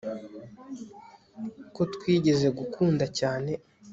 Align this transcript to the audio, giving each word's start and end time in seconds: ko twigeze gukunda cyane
ko 1.75 1.81
twigeze 1.93 2.47
gukunda 2.57 3.05
cyane 3.19 3.51